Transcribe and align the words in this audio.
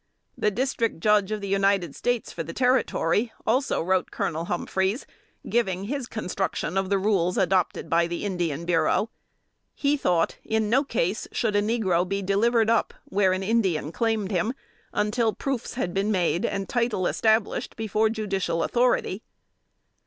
"The 0.45 0.49
District 0.49 0.99
Judge 0.99 1.31
of 1.31 1.41
the 1.41 1.47
United 1.47 1.95
States 1.95 2.31
for 2.33 2.41
the 2.41 2.53
Territory, 2.55 3.31
also 3.45 3.83
wrote 3.83 4.09
Colonel 4.09 4.45
Humphreys, 4.45 5.05
giving 5.47 5.83
his 5.83 6.07
construction 6.07 6.75
of 6.75 6.89
the 6.89 6.97
rules 6.97 7.37
adopted 7.37 7.87
by 7.87 8.07
the 8.07 8.25
Indian 8.25 8.65
Bureau. 8.65 9.11
He 9.75 9.95
thought, 9.95 10.39
in 10.43 10.71
no 10.71 10.83
case, 10.83 11.27
should 11.31 11.55
a 11.55 11.61
negro 11.61 12.09
be 12.09 12.23
delivered 12.23 12.67
up, 12.67 12.95
where 13.09 13.37
the 13.37 13.45
Indians 13.45 13.91
claimed 13.93 14.31
him, 14.31 14.55
until 14.91 15.33
proofs 15.33 15.75
had 15.75 15.93
been 15.93 16.11
made 16.11 16.47
and 16.47 16.67
title 16.67 17.05
established 17.05 17.75
before 17.75 18.09
judicial 18.09 18.63
authority. 18.63 19.21